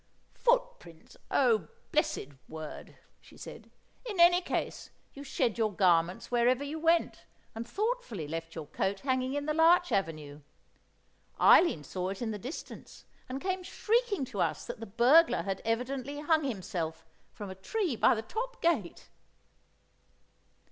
"Footprints, 0.33 1.15
oh, 1.29 1.67
blessed 1.91 2.29
word!" 2.49 2.97
she 3.19 3.37
said. 3.37 3.69
"In 4.03 4.19
any 4.19 4.41
case, 4.41 4.89
you 5.13 5.23
shed 5.23 5.59
your 5.59 5.71
garments 5.71 6.31
wherever 6.31 6.63
you 6.63 6.79
went, 6.79 7.25
and 7.53 7.67
thoughtfully 7.67 8.27
left 8.27 8.55
your 8.55 8.65
coat 8.65 9.01
hanging 9.01 9.35
in 9.35 9.45
the 9.45 9.53
larch 9.53 9.91
avenue; 9.91 10.41
Eileen 11.39 11.83
saw 11.83 12.09
it 12.09 12.19
in 12.19 12.31
the 12.31 12.39
distance 12.39 13.05
and 13.29 13.39
came 13.39 13.61
shrieking 13.61 14.25
to 14.25 14.41
us 14.41 14.65
that 14.65 14.79
the 14.79 14.87
burglar 14.87 15.43
had 15.43 15.61
evidently 15.63 16.19
hung 16.21 16.45
himself 16.45 17.05
from 17.31 17.51
a 17.51 17.53
tree 17.53 17.95
by 17.95 18.15
the 18.15 18.23
top 18.23 18.59
gate!" 18.59 19.07